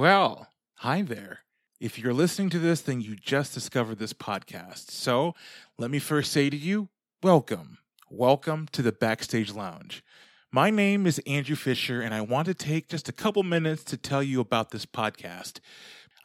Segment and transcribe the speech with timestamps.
[0.00, 1.40] Well, hi there.
[1.78, 4.90] If you're listening to this, then you just discovered this podcast.
[4.90, 5.34] So
[5.76, 6.88] let me first say to you,
[7.22, 7.76] welcome.
[8.08, 10.02] Welcome to the Backstage Lounge.
[10.50, 13.98] My name is Andrew Fisher, and I want to take just a couple minutes to
[13.98, 15.60] tell you about this podcast.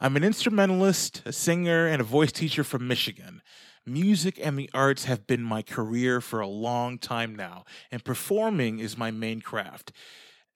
[0.00, 3.42] I'm an instrumentalist, a singer, and a voice teacher from Michigan.
[3.84, 8.78] Music and the arts have been my career for a long time now, and performing
[8.78, 9.92] is my main craft.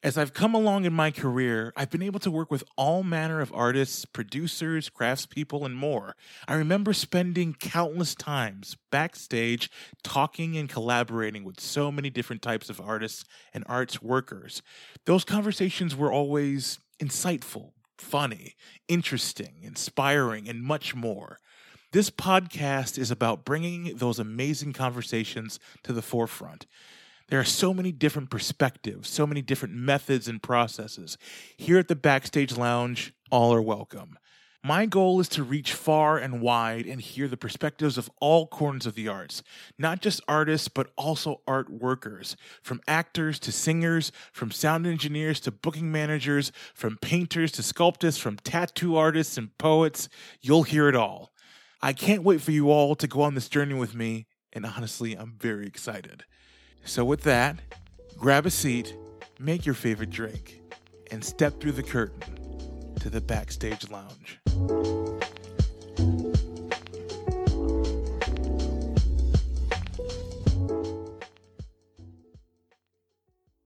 [0.02, 3.42] As I've come along in my career, I've been able to work with all manner
[3.42, 6.16] of artists, producers, craftspeople, and more.
[6.48, 9.70] I remember spending countless times backstage
[10.02, 14.62] talking and collaborating with so many different types of artists and arts workers.
[15.04, 18.54] Those conversations were always insightful, funny,
[18.88, 21.40] interesting, inspiring, and much more.
[21.92, 26.64] This podcast is about bringing those amazing conversations to the forefront.
[27.30, 31.16] There are so many different perspectives, so many different methods and processes.
[31.56, 34.18] Here at the Backstage Lounge, all are welcome.
[34.64, 38.84] My goal is to reach far and wide and hear the perspectives of all corners
[38.84, 39.44] of the arts,
[39.78, 45.52] not just artists, but also art workers, from actors to singers, from sound engineers to
[45.52, 50.08] booking managers, from painters to sculptors, from tattoo artists and poets.
[50.42, 51.30] You'll hear it all.
[51.80, 55.14] I can't wait for you all to go on this journey with me, and honestly,
[55.14, 56.24] I'm very excited.
[56.84, 57.58] So, with that,
[58.16, 58.96] grab a seat,
[59.38, 60.60] make your favorite drink,
[61.10, 62.20] and step through the curtain
[63.00, 64.40] to the backstage lounge.